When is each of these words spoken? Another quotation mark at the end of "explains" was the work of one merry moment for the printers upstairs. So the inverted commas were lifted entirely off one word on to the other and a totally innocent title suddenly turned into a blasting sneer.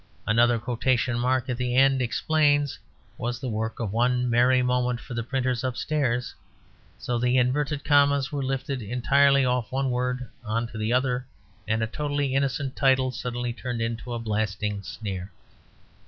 Another 0.25 0.57
quotation 0.57 1.19
mark 1.19 1.47
at 1.47 1.57
the 1.57 1.75
end 1.75 2.01
of 2.01 2.01
"explains" 2.01 2.79
was 3.19 3.39
the 3.39 3.49
work 3.51 3.79
of 3.79 3.93
one 3.93 4.27
merry 4.31 4.63
moment 4.63 4.99
for 4.99 5.13
the 5.13 5.21
printers 5.21 5.63
upstairs. 5.63 6.33
So 6.97 7.19
the 7.19 7.37
inverted 7.37 7.83
commas 7.83 8.31
were 8.31 8.41
lifted 8.41 8.81
entirely 8.81 9.45
off 9.45 9.71
one 9.71 9.91
word 9.91 10.27
on 10.43 10.65
to 10.69 10.77
the 10.79 10.91
other 10.91 11.27
and 11.67 11.83
a 11.83 11.85
totally 11.85 12.33
innocent 12.33 12.75
title 12.75 13.11
suddenly 13.11 13.53
turned 13.53 13.79
into 13.79 14.15
a 14.15 14.17
blasting 14.17 14.81
sneer. 14.81 15.31